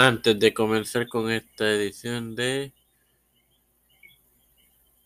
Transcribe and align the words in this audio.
Antes 0.00 0.38
de 0.38 0.54
comenzar 0.54 1.08
con 1.08 1.28
esta 1.28 1.68
edición 1.68 2.36
de 2.36 2.72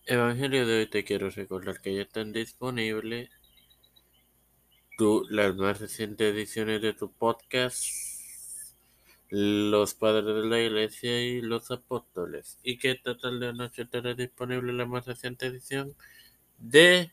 Evangelio 0.05 0.67
de 0.67 0.81
hoy, 0.81 0.87
te 0.87 1.03
quiero 1.03 1.31
recordar 1.31 1.81
que 1.81 1.95
ya 1.95 2.03
están 2.03 2.35
disponibles 2.35 3.31
las 5.31 5.57
más 5.57 5.81
recientes 5.81 6.35
ediciones 6.35 6.83
de 6.83 6.93
tu 6.93 7.11
podcast, 7.11 7.87
Los 9.31 9.95
Padres 9.95 10.27
de 10.27 10.45
la 10.45 10.61
Iglesia 10.61 11.23
y 11.23 11.41
los 11.41 11.71
Apóstoles, 11.71 12.59
y 12.63 12.77
que 12.77 12.91
esta 12.91 13.17
tarde 13.17 13.49
o 13.49 13.55
noche 13.55 13.85
estará 13.85 14.13
disponible 14.13 14.75
la 14.75 14.85
más 14.85 15.07
reciente 15.07 15.47
edición 15.47 15.97
de 16.59 17.11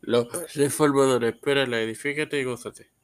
Los 0.00 0.54
Reformadores. 0.54 1.34
Espérala, 1.34 1.78
edifícate 1.82 2.40
y 2.40 2.44
gózate. 2.44 2.97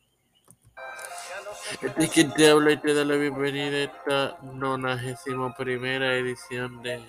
Este 1.82 2.04
es 2.04 2.10
quien 2.10 2.32
te 2.32 2.48
habla 2.48 2.72
y 2.72 2.76
te 2.76 2.94
da 2.94 3.04
la 3.04 3.16
bienvenida 3.16 3.76
a 3.76 3.82
esta 3.82 4.38
91 4.42 5.54
primera 5.56 6.14
edición 6.14 6.80
de 6.82 7.02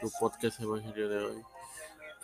tu 0.00 0.10
podcast 0.20 0.60
Evangelio 0.60 1.08
de 1.08 1.24
hoy. 1.24 1.42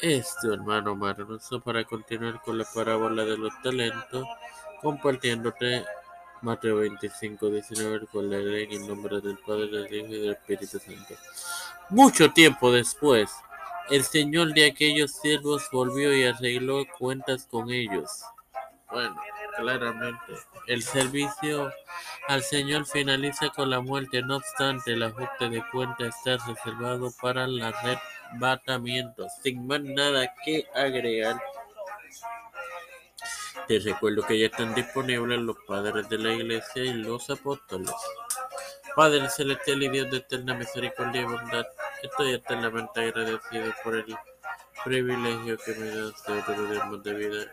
Es 0.01 0.35
tu 0.41 0.53
hermano 0.53 0.95
Maronoso 0.95 1.61
para 1.61 1.85
continuar 1.85 2.41
con 2.43 2.59
la 2.59 2.65
parábola 2.73 3.25
de 3.25 3.37
los 3.37 3.53
talentos, 3.63 4.27
compartiéndote 4.81 5.85
Mateo 6.41 6.77
25, 6.77 7.51
19, 7.51 8.07
con 8.07 8.31
la 8.31 8.39
ley 8.39 8.69
en 8.71 8.87
nombre 8.87 9.21
del 9.21 9.39
Padre, 9.39 9.67
del 9.67 9.95
Hijo 9.95 10.15
y 10.15 10.21
del 10.21 10.33
Espíritu 10.33 10.79
Santo. 10.79 11.15
Mucho 11.91 12.31
tiempo 12.33 12.71
después, 12.71 13.31
el 13.91 14.05
señor 14.05 14.55
de 14.55 14.67
aquellos 14.67 15.13
siervos 15.13 15.69
volvió 15.73 16.17
y 16.17 16.25
arregló 16.25 16.85
cuentas 16.99 17.47
con 17.47 17.71
ellos. 17.71 18.23
Bueno, 18.91 19.17
claramente. 19.57 20.35
El 20.67 20.83
servicio 20.83 21.73
al 22.29 22.43
Señor 22.43 22.87
finaliza 22.87 23.51
con 23.51 23.71
la 23.71 23.81
muerte, 23.81 24.23
no 24.23 24.37
obstante, 24.37 24.93
el 24.93 25.03
ajuste 25.03 25.49
de 25.49 25.63
cuenta 25.71 26.07
está 26.07 26.37
reservado 26.47 27.11
para 27.21 27.45
el 27.45 27.61
arrebatamiento. 27.63 29.27
Sin 29.43 29.67
más 29.67 29.81
nada 29.81 30.33
que 30.45 30.67
agregar, 30.75 31.41
te 33.67 33.79
recuerdo 33.79 34.23
que 34.27 34.39
ya 34.39 34.47
están 34.47 34.75
disponibles 34.75 35.39
los 35.41 35.57
padres 35.67 36.09
de 36.09 36.19
la 36.19 36.33
iglesia 36.33 36.85
y 36.85 36.95
los 36.95 37.29
apóstoles. 37.31 37.93
Padre 38.95 39.29
celestial 39.31 39.83
y 39.83 39.89
Dios 39.89 40.11
de 40.11 40.19
eterna 40.19 40.55
misericordia 40.55 41.23
y 41.23 41.25
bondad, 41.25 41.67
estoy 42.03 42.35
eternamente 42.35 43.01
agradecido 43.01 43.73
por 43.83 43.97
el 43.97 44.17
privilegio 44.85 45.57
que 45.59 45.75
me 45.75 45.87
das 45.87 46.25
de 46.27 46.39
otro 46.39 46.99
de 46.99 47.15
vida 47.15 47.47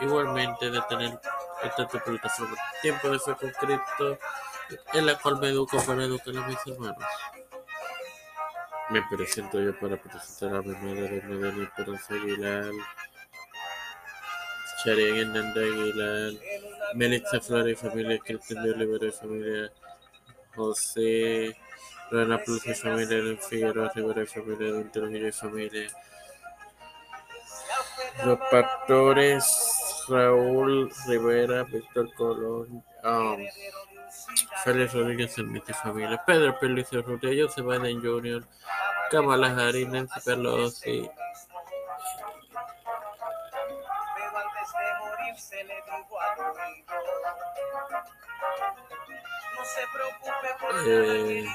igualmente 0.00 0.70
de 0.70 0.80
tener 0.82 1.20
esta 1.62 1.86
tu 1.88 1.98
plataforma 1.98 2.56
Tiempo 2.82 3.10
de 3.10 3.18
Fe 3.18 3.34
con 3.34 3.50
Cristo, 3.50 4.18
en 4.92 5.06
la 5.06 5.18
cual 5.18 5.38
me 5.38 5.48
educo 5.48 5.82
para 5.84 6.04
educar 6.04 6.36
a 6.36 6.46
mis 6.46 6.58
hermanos. 6.66 7.04
Me 8.90 9.02
presento 9.10 9.60
yo 9.60 9.78
para 9.78 9.96
presentar 9.96 10.58
a 10.58 10.62
mi 10.62 10.74
madre, 10.74 11.22
Madre 11.22 11.64
Esperanza 11.64 12.14
Aguilar, 12.14 12.72
Charian 14.82 15.18
Hernández 15.18 15.72
Aguilar, 15.72 16.32
Melissa 16.94 17.40
Flores 17.40 17.78
familia, 17.78 18.18
Cristian 18.18 18.62
de 18.62 19.06
y 19.06 19.12
familia, 19.12 19.72
José, 20.54 21.56
Rana 22.10 22.38
Plus 22.38 22.66
y 22.66 22.74
familia, 22.74 23.36
Figueroa 23.48 23.92
Rivera 23.94 24.22
y 24.22 24.26
familia, 24.26 24.72
Don 24.72 24.90
Trujillo 24.90 25.28
y 25.28 25.32
familia, 25.32 25.88
los 28.24 28.38
pastores 28.50 29.67
Raúl 30.08 30.90
Rivera, 31.06 31.64
Víctor 31.64 32.12
Colón, 32.14 32.82
um, 33.04 33.36
Félix 34.64 34.94
Rodríguez 34.94 35.36
y 35.38 35.72
familia, 35.72 36.22
Pedro 36.26 36.58
Pelicio 36.58 37.02
Rutia, 37.02 37.44
José 37.44 37.62
Biden 37.62 38.00
Jr., 38.02 38.44
Kamala 39.10 39.48
Harris, 39.48 39.88
Nancy 39.88 40.20
Pelosi. 40.24 41.10
Eh, 50.86 51.46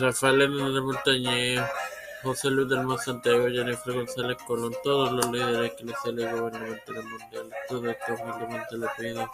Rafael 0.00 0.42
Hernández 0.42 0.82
Montañez, 0.82 1.60
José 2.22 2.50
Luis 2.50 2.68
del 2.68 2.82
Mar 2.84 2.98
Santiago, 2.98 3.48
Jennifer 3.48 3.94
González 3.94 4.36
Colón, 4.46 4.74
todos 4.82 5.12
los 5.12 5.30
líderes 5.30 5.72
eclesiales 5.72 6.24
y 6.24 6.38
gubernamentales 6.38 7.04
mundiales, 7.04 7.52
todo 7.68 7.90
esto 7.90 8.14
humildemente 8.14 8.76
le 8.76 8.86
pido 8.98 9.30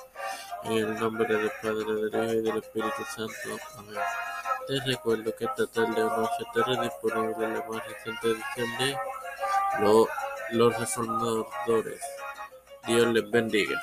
en 0.65 0.73
el 0.73 1.01
nombre 1.01 1.37
del 1.37 1.51
Padre, 1.63 1.85
del 1.85 2.09
Hijo 2.09 2.33
y 2.33 2.43
del 2.43 2.57
Espíritu 2.59 3.05
Santo. 3.15 3.65
Amén. 3.79 4.01
Te 4.67 4.81
recuerdo 4.87 5.35
que 5.35 5.45
esta 5.45 5.67
tarde 5.67 6.03
o 6.03 6.17
noche 6.17 6.45
estará 6.47 6.83
disponible 6.83 7.49
la 7.49 7.65
más 7.69 7.83
reciente 7.89 8.29
edición 8.29 8.79
de 8.79 8.97
Los 10.53 10.79
Reformadores. 10.79 12.01
Dios 12.87 13.07
les 13.09 13.31
bendiga. 13.31 13.81